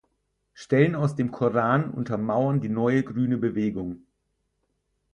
Stellen 0.55 0.95
aus 0.95 1.15
dem 1.15 1.29
Koran 1.29 1.91
untermauern 1.91 2.59
die 2.59 2.69
neue 2.69 3.03
grüne 3.03 3.37
Bewegung. 3.37 4.01